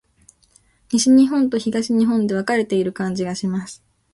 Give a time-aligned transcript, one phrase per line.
[0.91, 3.83] 西日本と東日本で分かれている感じがします。